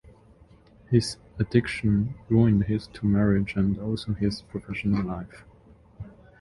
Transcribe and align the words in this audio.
His 0.89 1.17
addiction 1.37 2.15
ruined 2.27 2.63
His 2.63 2.87
two 2.87 3.05
marriages 3.05 3.55
and 3.55 3.77
also 3.77 4.13
His 4.15 4.41
professional 4.41 5.03
life. 5.05 5.45